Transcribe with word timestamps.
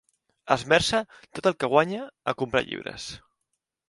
Esmerça 0.53 1.01
tot 1.39 1.49
el 1.49 1.55
que 1.63 1.69
guanya 1.73 2.07
a 2.33 2.35
comprar 2.43 2.63
llibres. 2.71 3.07